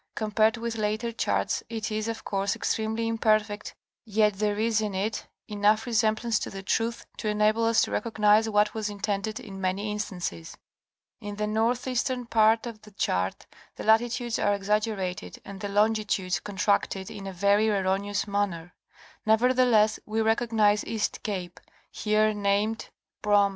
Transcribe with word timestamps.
Compared 0.15 0.57
with 0.57 0.77
later 0.77 1.11
charts 1.11 1.61
it 1.69 1.91
is, 1.91 2.07
of 2.07 2.23
course, 2.23 2.55
extremely 2.55 3.07
imperfect 3.07 3.75
yet 4.03 4.33
there 4.33 4.57
is 4.57 4.81
in 4.81 4.95
it 4.95 5.27
enough 5.47 5.85
resemblance 5.85 6.39
to 6.39 6.49
the 6.49 6.63
truth 6.63 7.05
to 7.17 7.27
enable 7.27 7.65
us 7.65 7.83
to 7.83 7.91
recognize 7.91 8.49
what 8.49 8.73
was 8.73 8.89
intended 8.89 9.39
in 9.39 9.61
many 9.61 9.91
instances. 9.91 10.57
In 11.19 11.35
the 11.35 11.45
northeastern 11.45 12.25
part 12.25 12.65
of 12.65 12.81
the 12.81 12.89
chart, 12.89 13.45
the 13.75 13.83
latitudes 13.83 14.39
are 14.39 14.55
exaggerated 14.55 15.39
and 15.45 15.61
the 15.61 15.69
longitudes 15.69 16.39
contracted 16.39 17.11
in 17.11 17.27
a 17.27 17.31
very 17.31 17.69
erroneous 17.69 18.27
manner. 18.27 18.73
Nevertheless 19.27 19.99
we 20.07 20.19
recognize 20.19 20.83
East 20.83 21.21
Cape, 21.21 21.59
here 21.91 22.33
named 22.33 22.89
"Prom. 23.21 23.49